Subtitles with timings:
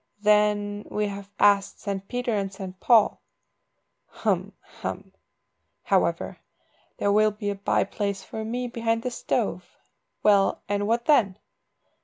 [0.23, 2.07] "Then we have asked St.
[2.07, 2.79] Peter and St.
[2.79, 3.21] Paul."
[4.09, 4.53] "Hem!
[4.81, 5.11] hem!
[5.83, 6.39] However,
[6.97, 9.77] there will be a bye place for me behind the stove.
[10.23, 11.37] Well, and what then?"